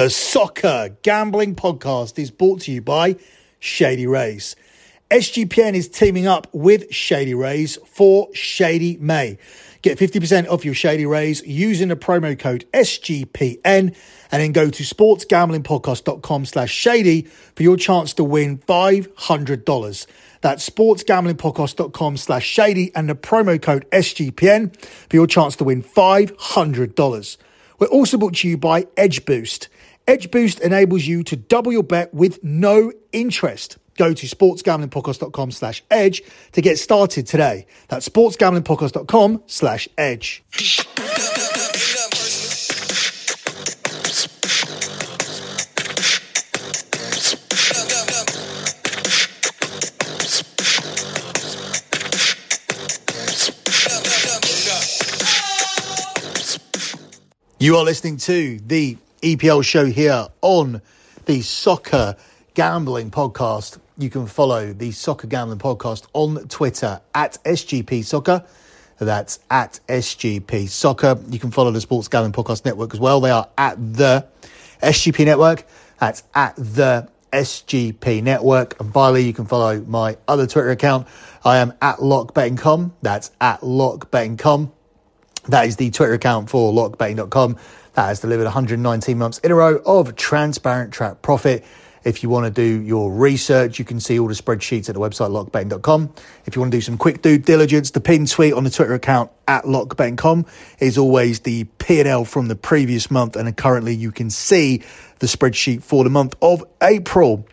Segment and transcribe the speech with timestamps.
[0.00, 3.16] The Soccer Gambling Podcast is brought to you by
[3.58, 4.56] Shady Rays.
[5.10, 9.36] SGPN is teaming up with Shady Rays for Shady May.
[9.82, 13.94] Get 50% off your Shady Rays using the promo code SGPN and
[14.30, 17.24] then go to sportsgamblingpodcast.com slash shady
[17.54, 20.06] for your chance to win $500.
[20.40, 27.36] That's sportsgamblingpodcast.com slash shady and the promo code SGPN for your chance to win $500.
[27.78, 29.68] We're also brought to you by Edge Boost.
[30.10, 33.78] Edge Boost enables you to double your bet with no interest.
[33.94, 37.64] Go to sportsgamblingpodcast.com slash edge to get started today.
[37.86, 40.42] That's sportsgamblingpodcast.com slash edge.
[57.60, 60.80] You are listening to the EPL show here on
[61.26, 62.16] the Soccer
[62.54, 63.78] Gambling Podcast.
[63.98, 68.44] You can follow the Soccer Gambling Podcast on Twitter at SGP Soccer.
[68.98, 71.18] That's at SGP Soccer.
[71.28, 73.20] You can follow the Sports Gambling Podcast Network as well.
[73.20, 74.26] They are at the
[74.82, 75.66] SGP Network.
[75.98, 78.80] That's at the SGP Network.
[78.80, 81.06] And finally, you can follow my other Twitter account.
[81.44, 82.92] I am at LockBettingCom.
[83.02, 84.70] That's at LockBettingCom.
[85.48, 87.56] That is the Twitter account for lockbetting.com.
[88.00, 91.62] Has delivered 119 months in a row of transparent track profit.
[92.02, 95.00] If you want to do your research, you can see all the spreadsheets at the
[95.00, 96.14] website lockbetting.com.
[96.46, 98.94] If you want to do some quick due diligence, the pinned tweet on the Twitter
[98.94, 100.46] account at lockbetting.com
[100.78, 103.36] is always the P&L from the previous month.
[103.36, 104.82] And currently you can see
[105.18, 107.46] the spreadsheet for the month of April.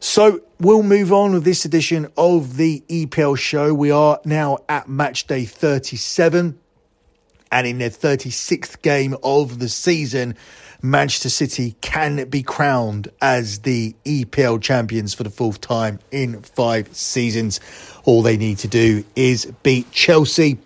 [0.00, 3.72] So we'll move on with this edition of the EPL show.
[3.72, 6.60] We are now at match day 37
[7.50, 10.36] and in their 36th game of the season,
[10.82, 16.94] Manchester City can be crowned as the EPL champions for the fourth time in five
[16.94, 17.60] seasons.
[18.04, 20.58] All they need to do is beat Chelsea.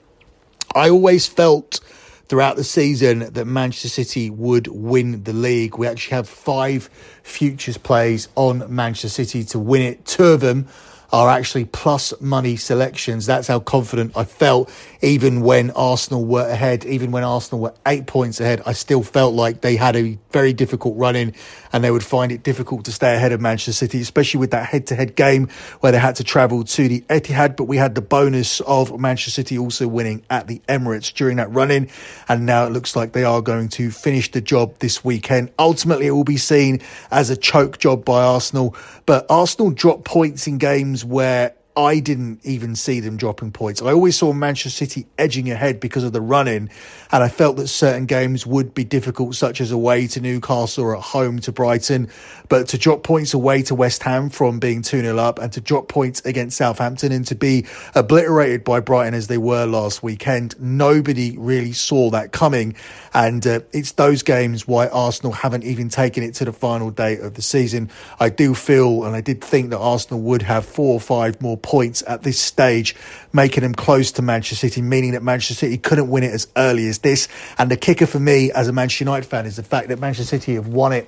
[0.75, 1.81] I always felt
[2.29, 5.79] throughout the season that Manchester City would win the league.
[5.79, 6.91] We actually have five
[7.23, 10.05] futures plays on Manchester City to win it.
[10.05, 10.67] Two of them
[11.11, 13.27] are actually plus money selections.
[13.27, 14.71] That's how confident I felt.
[15.01, 19.35] Even when Arsenal were ahead, even when Arsenal were eight points ahead, I still felt
[19.35, 21.35] like they had a very difficult run in
[21.73, 24.67] and they would find it difficult to stay ahead of Manchester City, especially with that
[24.67, 25.49] head to head game
[25.81, 27.57] where they had to travel to the Etihad.
[27.57, 31.51] But we had the bonus of Manchester City also winning at the Emirates during that
[31.51, 31.89] run in.
[32.29, 35.53] And now it looks like they are going to finish the job this weekend.
[35.59, 36.81] Ultimately, it will be seen
[37.11, 38.77] as a choke job by Arsenal.
[39.07, 43.81] But Arsenal dropped points in games games where I didn't even see them dropping points.
[43.81, 46.71] I always saw Manchester City edging ahead because of the run in,
[47.13, 50.97] and I felt that certain games would be difficult, such as away to Newcastle or
[50.97, 52.09] at home to Brighton.
[52.49, 55.61] But to drop points away to West Ham from being 2 0 up and to
[55.61, 57.65] drop points against Southampton and to be
[57.95, 62.75] obliterated by Brighton as they were last weekend, nobody really saw that coming.
[63.15, 67.19] And uh, it's those games why Arsenal haven't even taken it to the final day
[67.19, 67.89] of the season.
[68.19, 71.57] I do feel and I did think that Arsenal would have four or five more
[71.69, 72.97] points at this stage,
[73.31, 76.89] making them close to Manchester City, meaning that Manchester City couldn't win it as early
[76.89, 77.29] as this.
[77.59, 80.25] And the kicker for me as a Manchester United fan is the fact that Manchester
[80.25, 81.07] City have won it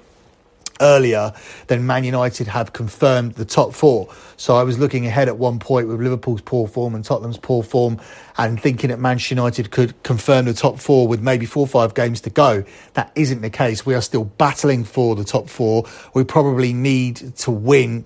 [0.82, 1.32] earlier
[1.68, 4.12] than Man United have confirmed the top four.
[4.36, 7.62] So I was looking ahead at one point with Liverpool's poor form and Tottenham's poor
[7.62, 7.98] form
[8.36, 11.94] and thinking that Manchester United could confirm the top four with maybe four or five
[11.94, 12.64] games to go.
[12.94, 13.86] That isn't the case.
[13.86, 15.86] We are still battling for the top four.
[16.14, 18.04] We probably need to win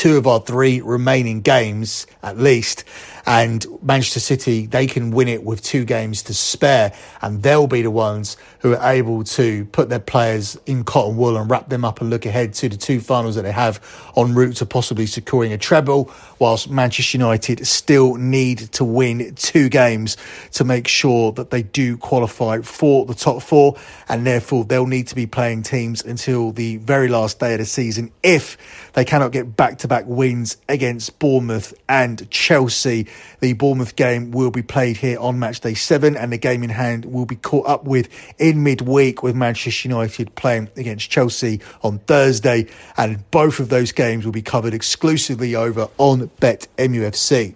[0.00, 2.84] two of our three remaining games at least.
[3.30, 6.92] And Manchester City, they can win it with two games to spare,
[7.22, 11.36] and they'll be the ones who are able to put their players in cotton wool
[11.36, 13.80] and wrap them up and look ahead to the two finals that they have
[14.16, 19.68] en route to possibly securing a treble, whilst Manchester United still need to win two
[19.68, 20.16] games
[20.50, 23.76] to make sure that they do qualify for the top four,
[24.08, 27.64] and therefore they'll need to be playing teams until the very last day of the
[27.64, 28.58] season if
[28.94, 33.06] they cannot get back to back wins against Bournemouth and Chelsea.
[33.40, 36.70] The Bournemouth game will be played here on match day seven, and the game in
[36.70, 38.08] hand will be caught up with
[38.38, 42.66] in midweek with Manchester United playing against Chelsea on Thursday.
[42.96, 47.54] And both of those games will be covered exclusively over on Bet MUFC.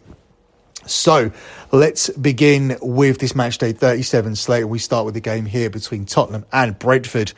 [0.86, 1.32] So
[1.72, 4.68] let's begin with this match day 37 slate.
[4.68, 7.32] We start with the game here between Tottenham and Brentford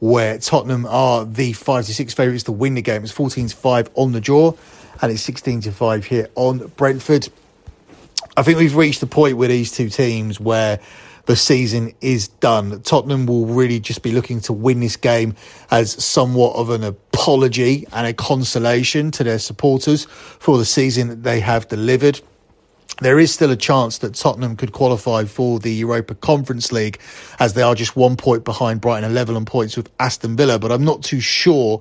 [0.00, 3.04] where Tottenham are the five to six favourites to win the game.
[3.04, 4.54] It's 14 to 5 on the draw,
[5.00, 7.28] and it's 16 to 5 here on Brentford.
[8.36, 10.80] I think we've reached the point with these two teams where
[11.26, 12.80] the season is done.
[12.82, 15.34] Tottenham will really just be looking to win this game
[15.70, 21.22] as somewhat of an apology and a consolation to their supporters for the season that
[21.22, 22.20] they have delivered
[23.00, 26.98] there is still a chance that Tottenham could qualify for the Europa Conference League
[27.38, 30.58] as they are just one point behind Brighton and level on points with Aston Villa,
[30.58, 31.80] but I'm not too sure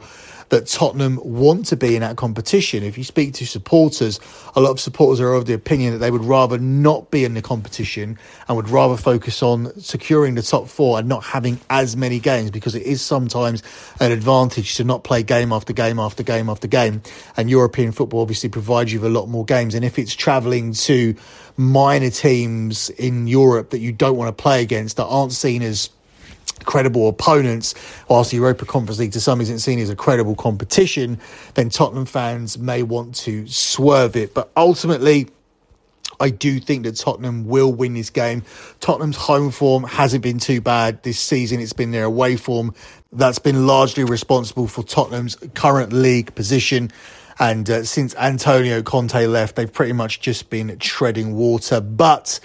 [0.49, 2.83] that Tottenham want to be in that competition.
[2.83, 4.19] If you speak to supporters,
[4.55, 7.35] a lot of supporters are of the opinion that they would rather not be in
[7.35, 8.17] the competition
[8.47, 12.51] and would rather focus on securing the top four and not having as many games
[12.51, 13.61] because it is sometimes
[13.99, 17.01] an advantage to not play game after game after game after game.
[17.37, 19.75] And European football obviously provides you with a lot more games.
[19.75, 21.15] And if it's travelling to
[21.57, 25.89] minor teams in Europe that you don't want to play against that aren't seen as
[26.65, 27.75] credible opponents,
[28.07, 31.19] whilst the Europa Conference League to some isn't seen as a credible competition,
[31.55, 34.33] then Tottenham fans may want to swerve it.
[34.33, 35.27] But ultimately,
[36.19, 38.43] I do think that Tottenham will win this game.
[38.81, 41.61] Tottenham's home form hasn't been too bad this season.
[41.61, 42.73] It's been their away form
[43.11, 46.91] that's been largely responsible for Tottenham's current league position.
[47.39, 51.79] And uh, since Antonio Conte left, they've pretty much just been treading water.
[51.79, 52.39] But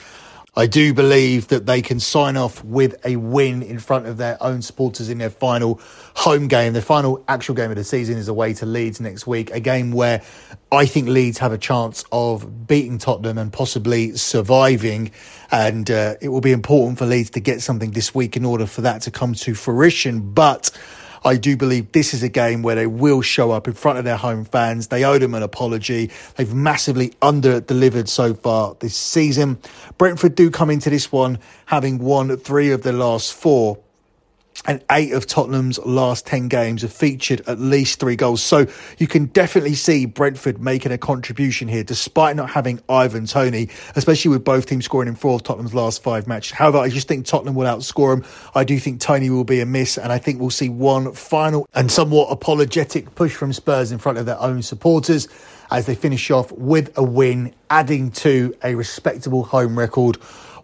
[0.56, 4.40] I do believe that they can sign off with a win in front of their
[4.40, 5.80] own supporters in their final
[6.14, 6.74] home game.
[6.74, 9.90] Their final actual game of the season is away to Leeds next week, a game
[9.90, 10.22] where
[10.70, 15.10] I think Leeds have a chance of beating Tottenham and possibly surviving.
[15.50, 18.66] And uh, it will be important for Leeds to get something this week in order
[18.66, 20.32] for that to come to fruition.
[20.32, 20.70] But
[21.26, 24.04] I do believe this is a game where they will show up in front of
[24.04, 24.88] their home fans.
[24.88, 26.10] They owe them an apology.
[26.36, 29.58] They've massively under delivered so far this season.
[29.96, 33.78] Brentford do come into this one having won three of the last four
[34.66, 38.42] and eight of Tottenham's last 10 games have featured at least three goals.
[38.42, 38.66] So
[38.98, 44.30] you can definitely see Brentford making a contribution here, despite not having Ivan Toney, especially
[44.30, 46.52] with both teams scoring in four of Tottenham's last five matches.
[46.52, 48.24] However, I just think Tottenham will outscore them.
[48.54, 51.68] I do think Toney will be a miss, and I think we'll see one final
[51.74, 55.28] and somewhat apologetic push from Spurs in front of their own supporters
[55.70, 60.18] as they finish off with a win, adding to a respectable home record,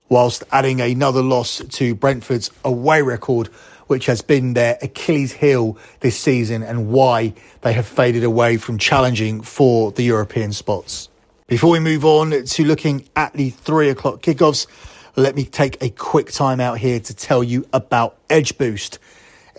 [0.08, 3.48] whilst adding another loss to Brentford's away record
[3.90, 8.78] which has been their Achilles heel this season and why they have faded away from
[8.78, 11.08] challenging for the European spots.
[11.48, 14.68] Before we move on to looking at the three o'clock kickoffs,
[15.16, 19.00] let me take a quick time out here to tell you about Edge Boost.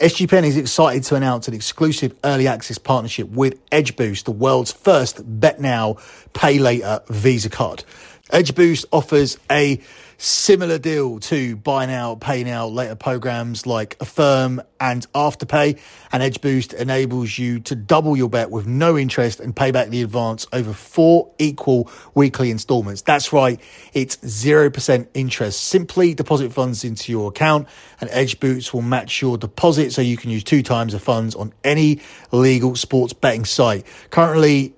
[0.01, 4.71] SGPN is excited to announce an exclusive early access partnership with Edge Boost, the world's
[4.71, 5.97] first bet now,
[6.31, 7.83] pay later Visa card.
[8.31, 9.79] Edge Boost offers a
[10.23, 15.79] Similar deal to buy now, pay now later programs like Affirm and Afterpay.
[16.11, 19.89] And Edge Boost enables you to double your bet with no interest and pay back
[19.89, 23.01] the advance over four equal weekly installments.
[23.01, 23.59] That's right,
[23.93, 25.59] it's 0% interest.
[25.59, 27.67] Simply deposit funds into your account
[27.99, 31.33] and Edge Boost will match your deposit so you can use two times the funds
[31.33, 31.99] on any
[32.31, 33.87] legal sports betting site.
[34.11, 34.75] Currently,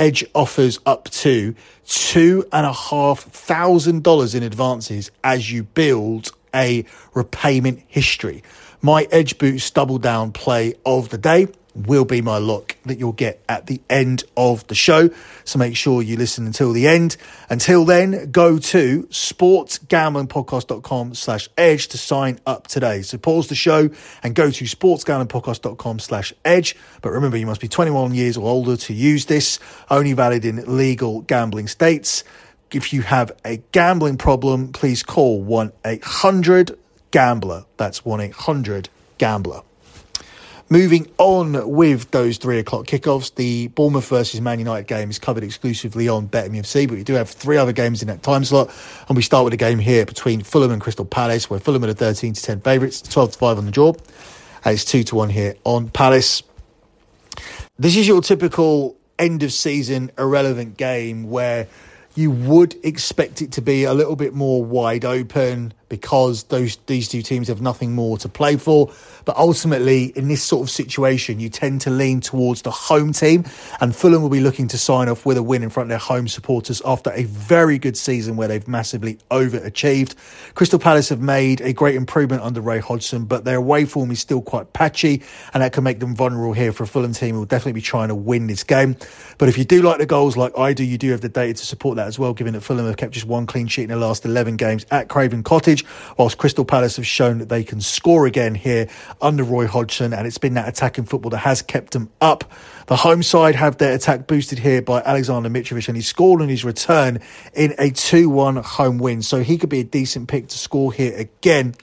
[0.00, 1.54] Edge offers up to
[1.84, 8.42] two and a half thousand dollars in advances as you build a repayment history.
[8.80, 13.12] My Edge Boost double down play of the day will be my lock that you'll
[13.12, 15.08] get at the end of the show.
[15.44, 17.16] So make sure you listen until the end.
[17.48, 23.02] Until then, go to sportsgamblingpodcast.com slash edge to sign up today.
[23.02, 23.90] So pause the show
[24.22, 26.76] and go to sportsgamblingpodcast.com slash edge.
[27.02, 29.58] But remember, you must be 21 years or older to use this,
[29.90, 32.24] only valid in legal gambling states.
[32.72, 36.78] If you have a gambling problem, please call 1 800
[37.10, 37.64] Gambler.
[37.76, 39.62] That's 1 800 Gambler.
[40.72, 45.42] Moving on with those three o'clock kickoffs, the Bournemouth versus Man United game is covered
[45.42, 48.70] exclusively on BetMUFC, but we do have three other games in that time slot.
[49.08, 51.88] And we start with a game here between Fulham and Crystal Palace, where Fulham are
[51.88, 53.94] the 13 to 10 favourites, 12 to 5 on the draw.
[54.64, 56.44] And it's 2 to 1 here on Palace.
[57.76, 61.66] This is your typical end of season irrelevant game where
[62.14, 67.08] you would expect it to be a little bit more wide open because those these
[67.08, 68.90] two teams have nothing more to play for.
[69.26, 73.44] But ultimately, in this sort of situation, you tend to lean towards the home team,
[73.82, 75.98] and Fulham will be looking to sign off with a win in front of their
[75.98, 80.14] home supporters after a very good season where they've massively overachieved.
[80.54, 84.20] Crystal Palace have made a great improvement under Roy Hodgson, but their away form is
[84.20, 87.40] still quite patchy, and that can make them vulnerable here for a Fulham team who
[87.40, 88.96] will definitely be trying to win this game.
[89.38, 91.54] But if you do like the goals like I do, you do have the data
[91.54, 93.90] to support that as well, given that Fulham have kept just one clean sheet in
[93.90, 95.79] the last 11 games at Craven Cottage.
[95.80, 98.88] Advantage, whilst Crystal Palace have shown that they can score again here
[99.20, 102.50] under Roy Hodgson, and it's been that attacking football that has kept them up.
[102.86, 106.48] The home side have their attack boosted here by Alexander Mitrovic, and he scored on
[106.48, 107.20] his return
[107.54, 109.22] in a 2 1 home win.
[109.22, 111.74] So he could be a decent pick to score here again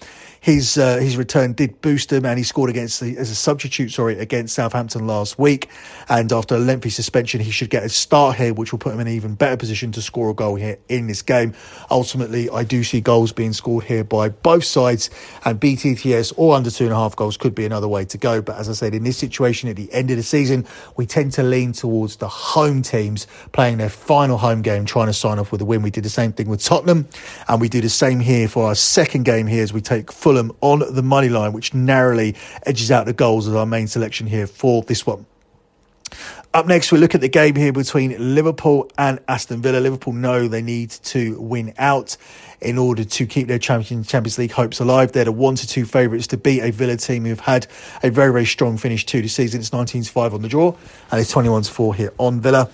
[0.48, 3.92] his uh, his return did boost him, and he scored against the, as a substitute,
[3.92, 5.68] sorry, against Southampton last week.
[6.08, 9.02] And after a lengthy suspension, he should get a start here, which will put him
[9.02, 11.54] in an even better position to score a goal here in this game.
[11.92, 15.10] Ultimately, I do see goals being scored here by both sides,
[15.44, 18.42] and BTTS or under two and a half goals could be another way to go.
[18.42, 21.34] But as I said, in this situation at the end of the season, we tend
[21.34, 25.52] to lean towards the home teams playing their final home game, trying to sign off
[25.52, 25.82] with a win.
[25.82, 27.10] We did the same thing with Tottenham,
[27.50, 30.37] and we do the same here for our second game here as we take full
[30.38, 34.28] Fulham on the money line, which narrowly edges out the goals as our main selection
[34.28, 35.26] here for this one.
[36.54, 39.80] Up next, we look at the game here between Liverpool and Aston Villa.
[39.80, 42.18] Liverpool know they need to win out
[42.62, 45.12] in order to keep their Champions League hopes alive.
[45.12, 47.68] They're the one to two favourites to beat a Villa team who've had
[48.02, 49.60] a very, very strong finish to the season.
[49.60, 50.76] It's 19 to 5 on the draw,
[51.12, 52.70] and it's 21 to 4 here on Villa.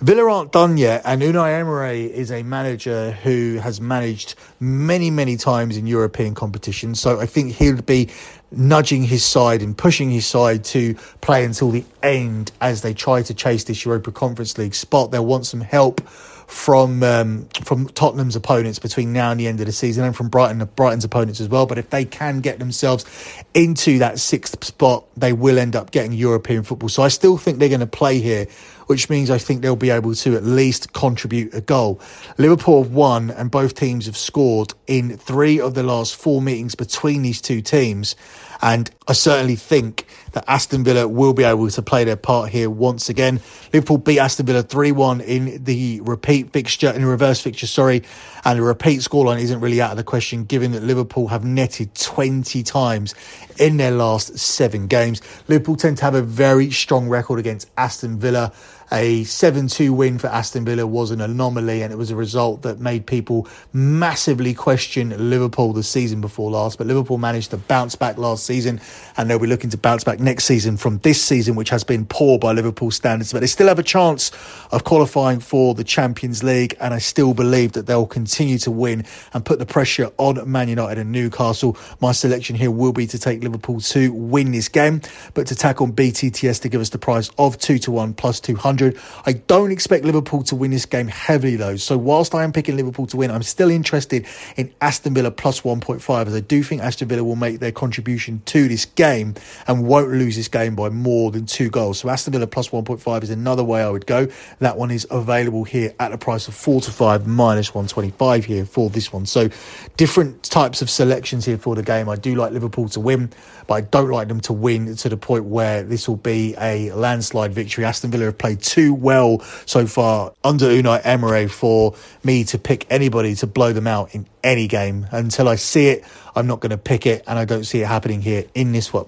[0.00, 5.36] Villa aren't done yet, and Unai Emery is a manager who has managed many, many
[5.36, 7.00] times in European competitions.
[7.00, 8.08] So I think he'll be
[8.52, 13.22] nudging his side and pushing his side to play until the end as they try
[13.22, 15.10] to chase this Europa Conference League spot.
[15.10, 16.00] They'll want some help
[16.48, 20.28] from um, from Tottenham's opponents between now and the end of the season, and from
[20.28, 21.66] Brighton Brighton's opponents as well.
[21.66, 23.04] But if they can get themselves
[23.52, 26.88] into that sixth spot, they will end up getting European football.
[26.88, 28.46] So I still think they're going to play here
[28.88, 32.00] which means I think they'll be able to at least contribute a goal.
[32.38, 36.74] Liverpool have won, and both teams have scored in three of the last four meetings
[36.74, 38.16] between these two teams.
[38.60, 42.68] And I certainly think that Aston Villa will be able to play their part here
[42.68, 43.40] once again.
[43.72, 48.02] Liverpool beat Aston Villa 3 1 in the repeat fixture, in the reverse fixture, sorry.
[48.44, 51.94] And the repeat scoreline isn't really out of the question, given that Liverpool have netted
[51.94, 53.14] 20 times
[53.58, 55.20] in their last seven games.
[55.46, 58.52] Liverpool tend to have a very strong record against Aston Villa.
[58.90, 62.62] A 7 2 win for Aston Villa was an anomaly, and it was a result
[62.62, 66.78] that made people massively question Liverpool the season before last.
[66.78, 68.80] But Liverpool managed to bounce back last season,
[69.18, 72.06] and they'll be looking to bounce back next season from this season, which has been
[72.06, 73.30] poor by Liverpool standards.
[73.30, 74.30] But they still have a chance
[74.72, 79.04] of qualifying for the Champions League, and I still believe that they'll continue to win
[79.34, 81.76] and put the pressure on Man United and Newcastle.
[82.00, 85.02] My selection here will be to take Liverpool to win this game,
[85.34, 88.40] but to tack on BTTS to give us the price of 2 to 1 plus
[88.40, 88.77] 200.
[88.80, 89.00] 100.
[89.26, 91.76] I don't expect Liverpool to win this game heavily, though.
[91.76, 95.62] So, whilst I am picking Liverpool to win, I'm still interested in Aston Villa plus
[95.62, 99.34] 1.5, as I do think Aston Villa will make their contribution to this game
[99.66, 101.98] and won't lose this game by more than two goals.
[101.98, 104.28] So, Aston Villa plus 1.5 is another way I would go.
[104.60, 108.64] That one is available here at a price of 4 to 5 minus 125 here
[108.64, 109.26] for this one.
[109.26, 109.48] So,
[109.96, 112.08] different types of selections here for the game.
[112.08, 113.30] I do like Liverpool to win,
[113.66, 116.92] but I don't like them to win to the point where this will be a
[116.92, 117.84] landslide victory.
[117.84, 122.86] Aston Villa have played too well so far under Unai Emery for me to pick
[122.90, 125.06] anybody to blow them out in any game.
[125.10, 126.04] Until I see it,
[126.36, 128.92] I'm not going to pick it, and I don't see it happening here in this
[128.92, 129.06] one.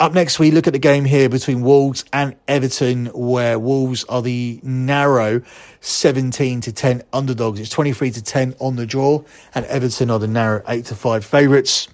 [0.00, 4.22] Up next, we look at the game here between Wolves and Everton, where Wolves are
[4.22, 5.42] the narrow
[5.82, 7.60] 17 to 10 underdogs.
[7.60, 9.22] It's 23 to 10 on the draw,
[9.54, 11.88] and Everton are the narrow 8 to 5 favourites.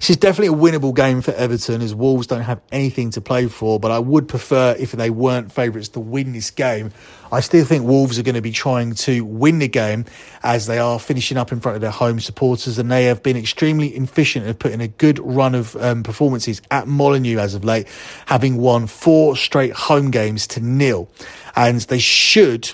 [0.00, 3.48] This is definitely a winnable game for Everton as Wolves don't have anything to play
[3.48, 6.90] for, but I would prefer if they weren't favourites to win this game.
[7.30, 10.06] I still think Wolves are going to be trying to win the game
[10.42, 13.36] as they are finishing up in front of their home supporters and they have been
[13.36, 17.86] extremely efficient at putting a good run of um, performances at Molineux as of late,
[18.24, 21.10] having won four straight home games to nil.
[21.54, 22.72] And they should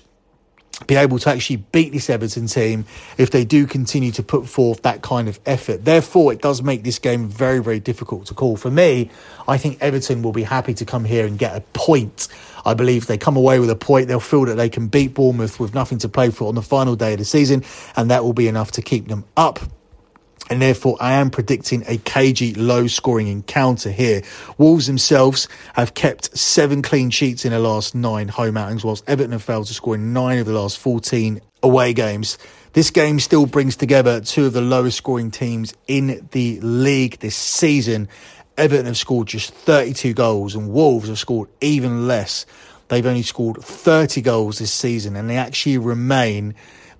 [0.86, 2.84] be able to actually beat this Everton team
[3.16, 5.84] if they do continue to put forth that kind of effort.
[5.84, 8.56] Therefore, it does make this game very, very difficult to call.
[8.56, 9.10] For me,
[9.48, 12.28] I think Everton will be happy to come here and get a point.
[12.64, 15.58] I believe they come away with a point, they'll feel that they can beat Bournemouth
[15.58, 17.64] with nothing to play for on the final day of the season,
[17.96, 19.60] and that will be enough to keep them up
[20.50, 24.22] and therefore I am predicting a cagey low scoring encounter here.
[24.58, 29.32] Wolves themselves have kept seven clean sheets in the last nine home outings, whilst Everton
[29.32, 32.38] have failed to score in nine of the last 14 away games.
[32.72, 37.36] This game still brings together two of the lowest scoring teams in the league this
[37.36, 38.08] season.
[38.58, 42.46] Everton have scored just 32 goals and Wolves have scored even less.
[42.88, 46.54] They've only scored 30 goals this season and they actually remain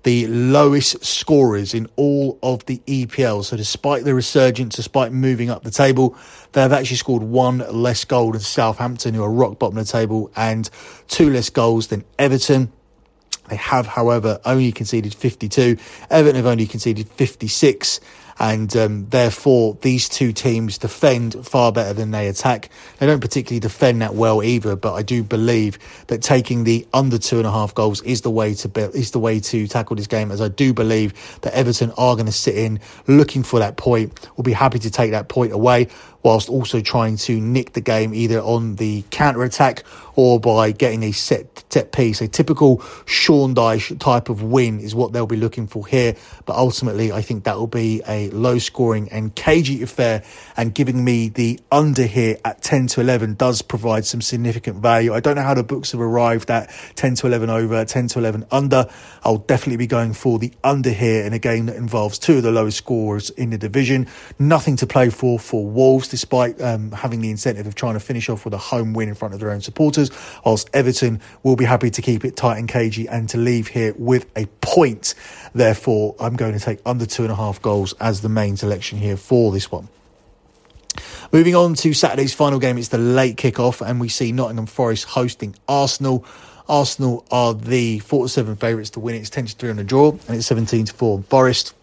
[0.06, 3.44] the lowest scorers in all of the EPL.
[3.44, 6.16] So despite the resurgence, despite moving up the table,
[6.52, 9.90] they have actually scored one less goal than Southampton, who are rock bottom of the
[9.90, 10.70] table, and
[11.08, 12.70] two less goals than Everton.
[13.48, 15.76] They have, however, only conceded 52.
[16.08, 17.98] Everton have only conceded 56
[18.38, 22.70] and um, therefore these two teams defend far better than they attack.
[22.98, 25.78] They don't particularly defend that well either, but I do believe
[26.08, 29.12] that taking the under two and a half goals is the way to be, is
[29.12, 30.30] the way to tackle this game.
[30.30, 34.28] As I do believe that Everton are going to sit in looking for that point.
[34.36, 35.88] We'll be happy to take that point away
[36.23, 39.82] whilst also trying to nick the game either on the counter attack
[40.16, 42.20] or by getting a set set piece.
[42.20, 46.16] A typical Sean Dyche type of win is what they'll be looking for here.
[46.46, 50.23] But ultimately, I think that will be a low scoring and cagey affair.
[50.56, 55.12] And giving me the under here at 10 to 11 does provide some significant value.
[55.12, 58.18] I don't know how the books have arrived at 10 to 11 over, 10 to
[58.18, 58.87] 11 under.
[59.23, 62.42] I'll definitely be going for the under here in a game that involves two of
[62.42, 64.06] the lowest scorers in the division.
[64.38, 68.30] Nothing to play for for Wolves despite um, having the incentive of trying to finish
[68.30, 70.11] off with a home win in front of their own supporters,
[70.46, 73.92] whilst Everton will be happy to keep it tight and cagey and to leave here
[73.99, 75.14] with a point.
[75.54, 78.96] Therefore, I'm going to take under two and a half goals as the main selection
[78.96, 79.90] here for this one.
[81.32, 85.04] Moving on to Saturday's final game, it's the late kickoff, and we see Nottingham Forest
[85.04, 86.25] hosting Arsenal.
[86.66, 89.16] Arsenal are the 47 favourites to win.
[89.16, 91.75] It's 10 to 3 on the draw, and it's 17 to 4 on Forest.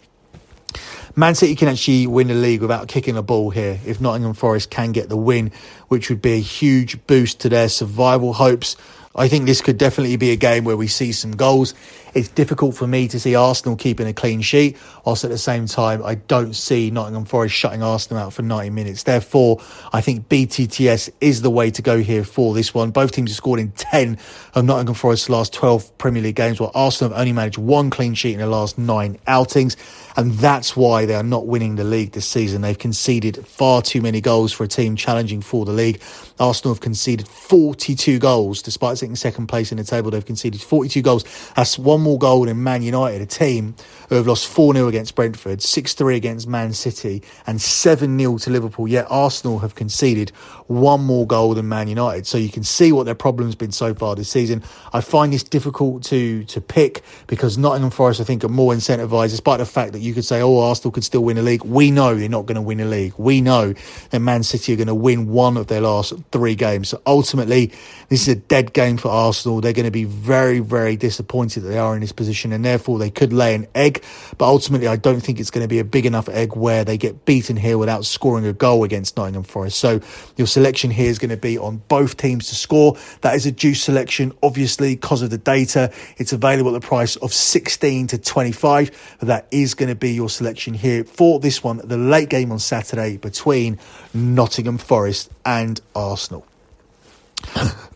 [1.15, 4.72] Man City can actually win the league without kicking a ball here if Nottingham Forest
[4.72, 5.51] can get the win,
[5.88, 8.75] which would be a huge boost to their survival hopes.
[9.15, 11.75] I think this could definitely be a game where we see some goals.
[12.13, 15.65] It's difficult for me to see Arsenal keeping a clean sheet, whilst at the same
[15.65, 19.03] time, I don't see Nottingham Forest shutting Arsenal out for 90 minutes.
[19.03, 19.60] Therefore,
[19.91, 22.91] I think BTTS is the way to go here for this one.
[22.91, 24.17] Both teams have scored in 10
[24.53, 28.13] of Nottingham Forest's last 12 Premier League games, while Arsenal have only managed one clean
[28.13, 29.75] sheet in their last nine outings.
[30.15, 32.62] And that's why they are not winning the league this season.
[32.62, 36.00] They've conceded far too many goals for a team challenging for the league.
[36.39, 40.12] Arsenal have conceded 42 goals, despite sitting second place in the table.
[40.12, 41.24] They've conceded 42 goals.
[41.55, 43.75] That's one more goal than Man United, a team
[44.10, 48.38] who have lost 4 0 against Brentford, 6 3 against Man City, and 7 0
[48.38, 48.88] to Liverpool.
[48.88, 50.29] Yet Arsenal have conceded
[50.67, 52.27] one more goal than Man United.
[52.27, 54.63] So you can see what their problem's been so far this season.
[54.91, 59.31] I find this difficult to, to pick because Nottingham Forest, I think, are more incentivised,
[59.31, 61.63] despite the fact that you could say, oh, Arsenal could still win a league.
[61.63, 63.13] We know they're not going to win a league.
[63.17, 63.74] We know
[64.10, 66.89] that Man City are going to win one of their last three games.
[66.89, 67.72] So ultimately,
[68.10, 69.61] this is a dead game for Arsenal.
[69.61, 73.00] They're going to be very, very disappointed that they are in this position and therefore
[73.00, 74.03] they could lay an egg.
[74.38, 76.98] But ultimately, I don't think it's going to be a big enough egg where they
[76.98, 79.77] get beaten here without scoring a goal against Nottingham Forest.
[79.77, 80.00] So
[80.38, 82.98] your selection here is going to be on both teams to score.
[83.22, 85.92] That is a juice selection, obviously, because of the data.
[86.18, 89.18] It's available at the price of 16 to 25.
[89.20, 92.51] But that is going to be your selection here for this one, the late game
[92.51, 93.79] on Saturday between
[94.14, 96.46] Nottingham Forest and Arsenal.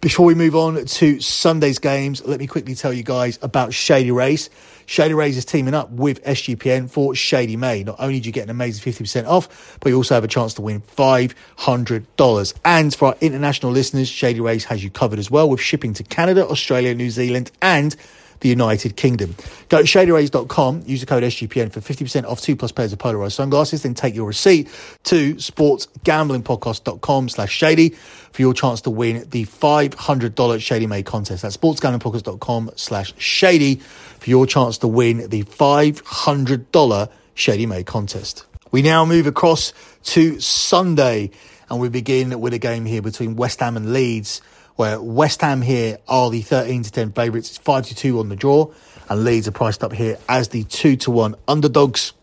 [0.02, 4.12] Before we move on to Sunday's games, let me quickly tell you guys about Shady
[4.12, 4.50] Rays.
[4.86, 7.84] Shady Rays is teaming up with SGPN for Shady May.
[7.84, 10.54] Not only do you get an amazing 50% off, but you also have a chance
[10.56, 12.54] to win $500.
[12.64, 16.04] And for our international listeners, Shady Rays has you covered as well with shipping to
[16.04, 17.96] Canada, Australia, New Zealand, and
[18.39, 19.36] the United Kingdom.
[19.69, 23.36] Go to shadyrays.com, use the code SGPN for 50% off two plus pairs of polarized
[23.36, 24.67] sunglasses, then take your receipt
[25.04, 31.41] to sportsgamblingpodcast.com slash shady for your chance to win the $500 Shady May contest.
[31.41, 38.45] That's sportsgamblingpodcast.com slash shady for your chance to win the $500 Shady May contest.
[38.71, 39.73] We now move across
[40.04, 41.32] to Sunday
[41.69, 44.41] and we begin with a game here between West Ham and Leeds
[44.78, 47.50] where West Ham here are the 13 to 10 favourites.
[47.50, 48.72] It's 5 to 2 on the draw,
[49.10, 52.13] and Leeds are priced up here as the 2 to 1 underdogs.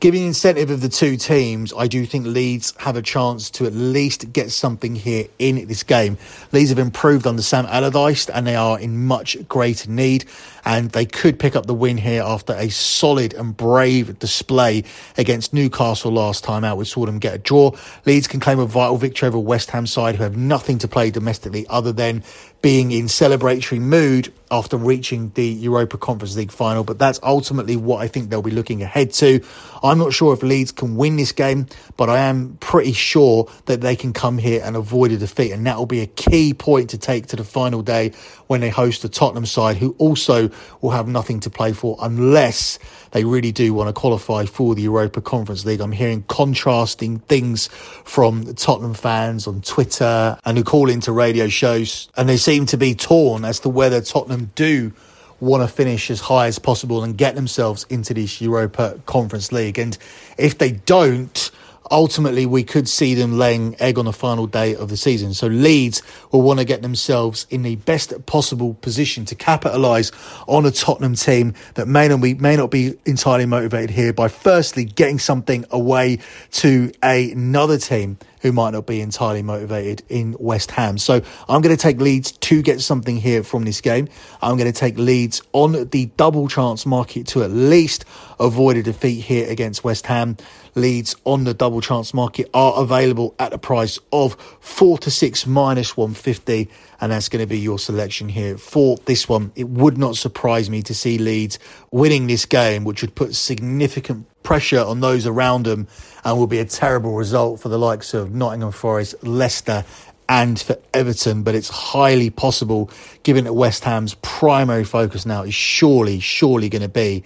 [0.00, 3.74] Giving incentive of the two teams, I do think Leeds have a chance to at
[3.74, 6.16] least get something here in this game.
[6.52, 10.24] Leeds have improved under Sam Allardyce and they are in much greater need
[10.64, 14.84] and they could pick up the win here after a solid and brave display
[15.18, 17.70] against Newcastle last time out, which saw them get a draw.
[18.06, 21.10] Leeds can claim a vital victory over West Ham side who have nothing to play
[21.10, 22.24] domestically other than
[22.62, 28.02] being in celebratory mood after reaching the Europa Conference League final, but that's ultimately what
[28.02, 29.40] I think they'll be looking ahead to.
[29.82, 33.80] I'm not sure if Leeds can win this game, but I am pretty sure that
[33.80, 36.90] they can come here and avoid a defeat, and that will be a key point
[36.90, 38.12] to take to the final day
[38.50, 42.80] when they host the Tottenham side, who also will have nothing to play for unless
[43.12, 45.80] they really do want to qualify for the Europa Conference League.
[45.80, 52.08] I'm hearing contrasting things from Tottenham fans on Twitter and who call into radio shows,
[52.16, 54.92] and they seem to be torn as to whether Tottenham do
[55.38, 59.78] want to finish as high as possible and get themselves into this Europa Conference League.
[59.78, 59.96] And
[60.36, 61.52] if they don't,
[61.90, 65.34] ultimately we could see them laying egg on the final day of the season.
[65.34, 70.12] So Leeds will want to get themselves in the best possible position to capitalise
[70.46, 74.28] on a Tottenham team that may not be may not be entirely motivated here by
[74.28, 76.18] firstly getting something away
[76.52, 80.98] to another team who might not be entirely motivated in West Ham.
[80.98, 84.08] So I'm going to take Leeds to get something here from this game.
[84.42, 88.04] I'm going to take Leeds on the double chance market to at least
[88.38, 90.36] avoid a defeat here against West Ham.
[90.74, 95.46] Leeds on the double chance market are available at a price of four to six
[95.46, 96.68] minus 150
[97.00, 99.52] and that's going to be your selection here for this one.
[99.56, 101.58] It would not surprise me to see Leeds
[101.90, 105.86] winning this game, which would put significant pressure on those around them
[106.24, 109.84] and will be a terrible result for the likes of Nottingham Forest, Leicester,
[110.28, 111.42] and for Everton.
[111.42, 112.90] But it's highly possible,
[113.22, 117.24] given that West Ham's primary focus now is surely, surely going to be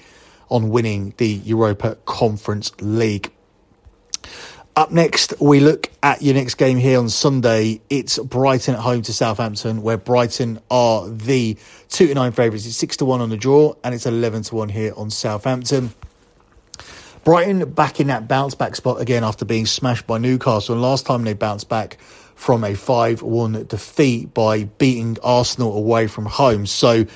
[0.48, 3.30] on winning the Europa Conference League.
[4.76, 7.80] Up next, we look at your next game here on Sunday.
[7.88, 11.56] It's Brighton at home to Southampton, where Brighton are the
[11.88, 12.66] two to nine favourites.
[12.66, 15.94] It's six to one on the draw, and it's eleven to one here on Southampton.
[17.24, 20.74] Brighton back in that bounce back spot again after being smashed by Newcastle.
[20.74, 21.98] And last time they bounced back
[22.34, 26.66] from a 5 1 defeat by beating Arsenal away from home.
[26.66, 27.06] So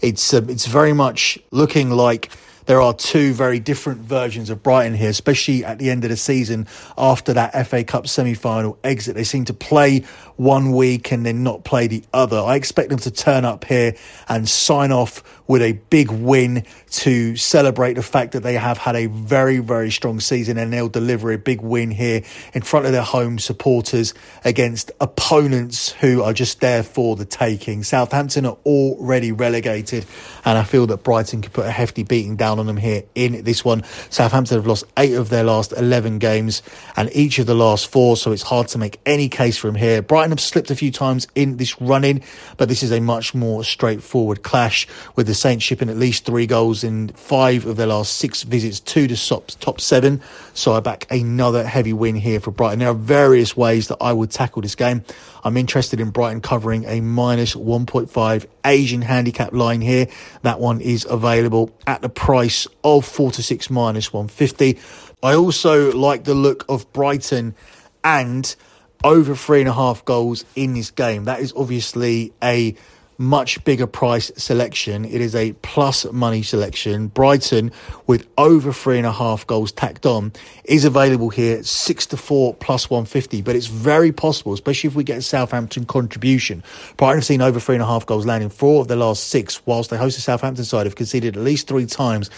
[0.00, 2.30] it's, uh, it's very much looking like
[2.66, 6.16] there are two very different versions of Brighton here, especially at the end of the
[6.16, 6.66] season
[6.98, 9.14] after that FA Cup semi final exit.
[9.14, 10.04] They seem to play
[10.36, 12.38] one week and then not play the other.
[12.38, 13.96] I expect them to turn up here
[14.28, 18.96] and sign off with a big win to celebrate the fact that they have had
[18.96, 22.92] a very, very strong season and they'll deliver a big win here in front of
[22.92, 24.12] their home supporters
[24.44, 27.82] against opponents who are just there for the taking.
[27.82, 30.04] Southampton are already relegated
[30.44, 33.44] and I feel that Brighton could put a hefty beating down on them here in
[33.44, 33.82] this one.
[34.08, 36.62] Southampton have lost eight of their last 11 games
[36.96, 39.74] and each of the last four, so it's hard to make any case for from
[39.74, 40.00] here.
[40.00, 42.22] Brighton have slipped a few times in this run in,
[42.56, 46.46] but this is a much more straightforward clash with the Saints shipping at least three
[46.46, 49.16] goals in five of their last six visits to the
[49.58, 50.22] top seven.
[50.54, 52.78] So I back another heavy win here for Brighton.
[52.78, 55.04] There are various ways that I would tackle this game.
[55.46, 60.08] I'm interested in Brighton covering a minus 1.5 Asian handicap line here.
[60.42, 64.76] That one is available at the price of four to six minus 150.
[65.22, 67.54] I also like the look of Brighton
[68.02, 68.56] and
[69.04, 71.26] over three and a half goals in this game.
[71.26, 72.74] That is obviously a
[73.18, 75.04] much bigger price selection.
[75.04, 77.08] It is a plus money selection.
[77.08, 77.72] Brighton,
[78.06, 80.32] with over three and a half goals tacked on,
[80.64, 83.42] is available here six to four plus 150.
[83.42, 86.62] But it's very possible, especially if we get a Southampton contribution.
[86.96, 89.64] Brighton have seen over three and a half goals landing four of their last six,
[89.66, 92.30] whilst they host the Southampton side have conceded at least three times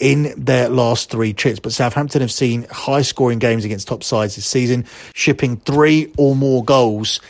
[0.00, 1.60] in their last three trips.
[1.60, 6.34] But Southampton have seen high scoring games against top sides this season, shipping three or
[6.34, 7.20] more goals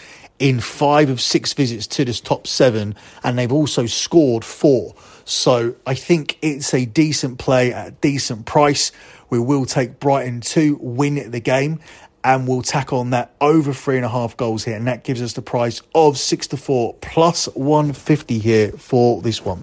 [0.42, 4.92] in five of six visits to this top seven, and they've also scored four.
[5.24, 8.90] So I think it's a decent play at a decent price.
[9.30, 11.78] We will take Brighton to win the game,
[12.24, 15.22] and we'll tack on that over three and a half goals here, and that gives
[15.22, 19.62] us the price of six to four plus 150 here for this one.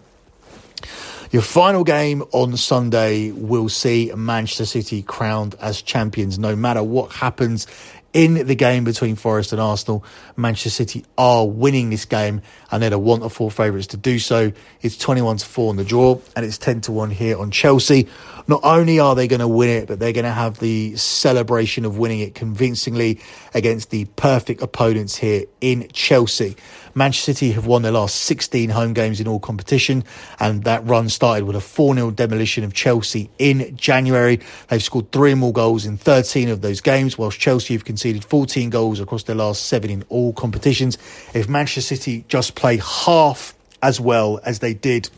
[1.32, 7.12] Your final game on Sunday will see Manchester City crowned as champions no matter what
[7.12, 7.68] happens
[8.14, 10.04] in the game between Forest and Arsenal.
[10.36, 12.42] Manchester City are winning this game
[12.72, 14.52] and they're the one of four favourites to do so.
[14.82, 18.08] It's 21 to 4 on the draw and it's 10 to 1 here on Chelsea.
[18.48, 21.86] Not only are they going to win it, but they're going to have the celebration
[21.86, 23.20] of winning it convincingly
[23.54, 26.56] against the perfect opponents here in Chelsea.
[26.96, 30.04] Manchester City have won their last 16 home games in all competition,
[30.40, 34.40] and that run started with a 4 0 demolition of Chelsea in January.
[34.68, 38.70] They've scored three more goals in 13 of those games, whilst Chelsea have conceded 14
[38.70, 40.98] goals across their last seven in all competitions.
[41.34, 45.10] If Manchester City just play half as well as they did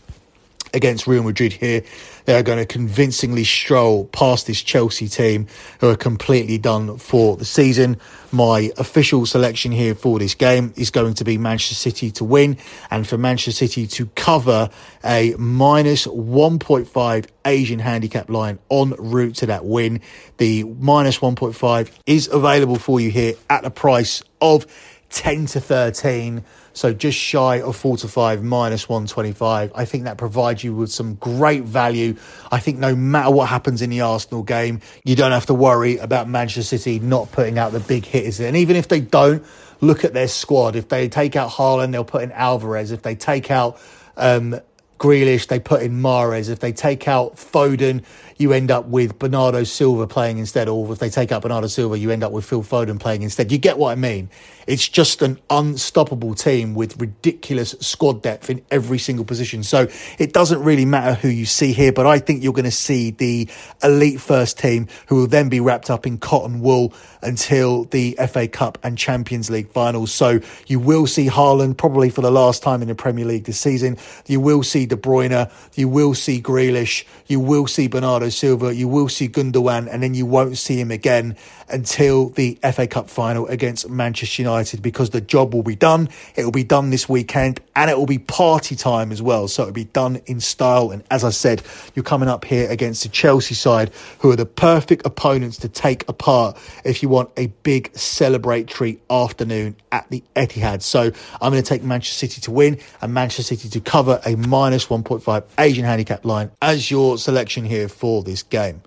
[0.73, 1.83] against Real Madrid here.
[2.25, 5.47] They are going to convincingly stroll past this Chelsea team
[5.79, 7.97] who are completely done for the season.
[8.31, 12.57] My official selection here for this game is going to be Manchester City to win
[12.89, 14.69] and for Manchester City to cover
[15.03, 20.01] a minus 1.5 Asian handicap line en route to that win.
[20.37, 24.65] The minus 1.5 is available for you here at a price of
[25.09, 26.43] 10 to 13.
[26.73, 29.71] So just shy of 4 to 5 minus 125.
[29.75, 32.15] I think that provides you with some great value.
[32.51, 35.97] I think no matter what happens in the Arsenal game, you don't have to worry
[35.97, 38.39] about Manchester City not putting out the big hitters.
[38.39, 39.43] And even if they don't,
[39.81, 40.75] look at their squad.
[40.75, 42.91] If they take out Haaland, they'll put in Alvarez.
[42.91, 43.79] If they take out
[44.15, 44.59] um,
[44.99, 46.49] Grealish, they put in Mahrez.
[46.49, 48.03] If they take out Foden,
[48.41, 51.97] you end up with Bernardo Silva playing instead, or if they take out Bernardo Silva,
[51.97, 53.51] you end up with Phil Foden playing instead.
[53.51, 54.29] You get what I mean?
[54.67, 59.63] It's just an unstoppable team with ridiculous squad depth in every single position.
[59.63, 59.87] So
[60.19, 63.11] it doesn't really matter who you see here, but I think you're going to see
[63.11, 63.49] the
[63.83, 68.47] elite first team who will then be wrapped up in cotton wool until the FA
[68.47, 70.13] Cup and Champions League finals.
[70.13, 73.59] So you will see Haaland probably for the last time in the Premier League this
[73.59, 73.97] season.
[74.27, 75.51] You will see De Bruyne.
[75.75, 77.05] You will see Grealish.
[77.27, 78.73] You will see Bernardo Silva.
[78.73, 81.35] You will see Gundogan, and then you won't see him again
[81.69, 86.09] until the FA Cup final against Manchester United because the job will be done.
[86.35, 89.47] It will be done this weekend and it will be party time as well.
[89.47, 90.91] So it'll be done in style.
[90.91, 91.63] And as I said,
[91.95, 96.07] you're coming up here against the Chelsea side, who are the perfect opponents to take
[96.09, 100.81] apart if you want a big celebratory afternoon at the Etihad.
[100.81, 104.35] So I'm going to take Manchester City to win and Manchester City to cover a
[104.35, 108.81] minus 1.5 Asian handicap line as your selection here for this game.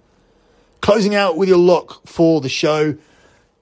[0.81, 2.97] Closing out with your lock for the show.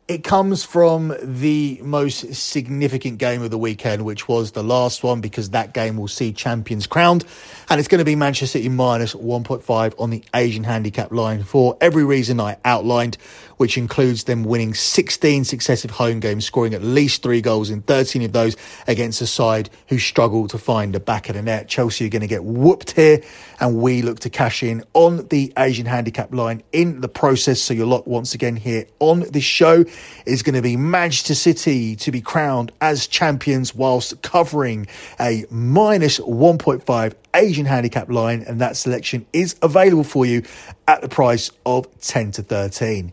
[0.08, 5.20] It comes from the most significant game of the weekend, which was the last one,
[5.20, 7.24] because that game will see champions crowned.
[7.70, 11.78] And it's going to be Manchester City minus 1.5 on the Asian handicap line for
[11.80, 13.16] every reason I outlined,
[13.62, 18.22] which includes them winning 16 successive home games, scoring at least three goals in 13
[18.22, 18.56] of those
[18.88, 21.68] against a side who struggle to find the back of the net.
[21.68, 23.22] Chelsea are going to get whooped here,
[23.60, 27.62] and we look to cash in on the Asian handicap line in the process.
[27.62, 29.84] So your lock once again here on this show
[30.26, 34.88] is going to be Manchester City to be crowned as champions whilst covering
[35.20, 40.42] a minus 1.5 Asian handicap line, and that selection is available for you
[40.88, 43.12] at the price of 10 to 13.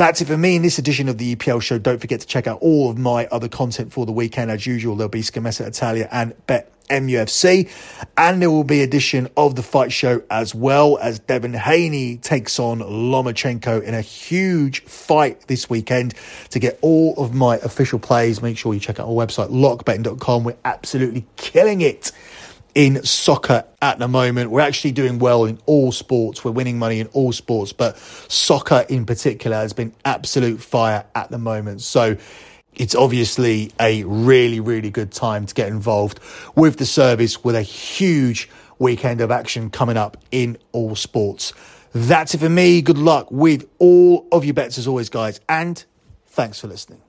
[0.00, 1.76] That's it for me in this edition of the EPL show.
[1.76, 4.50] Don't forget to check out all of my other content for the weekend.
[4.50, 7.68] As usual, there'll be Scommessa Italia and Bet MUFC.
[8.16, 12.58] And there will be edition of the fight show as well as Devin Haney takes
[12.58, 16.14] on Lomachenko in a huge fight this weekend.
[16.48, 20.44] To get all of my official plays, make sure you check out our website, lockbetting.com.
[20.44, 22.10] We're absolutely killing it
[22.74, 24.50] in soccer at the moment.
[24.50, 26.44] We're actually doing well in all sports.
[26.44, 31.30] We're winning money in all sports, but soccer in particular has been absolute fire at
[31.30, 31.82] the moment.
[31.82, 32.16] So
[32.74, 36.20] it's obviously a really, really good time to get involved
[36.54, 41.52] with the service with a huge weekend of action coming up in all sports.
[41.92, 42.82] That's it for me.
[42.82, 45.84] Good luck with all of your bets as always, guys, and
[46.26, 47.02] thanks for listening.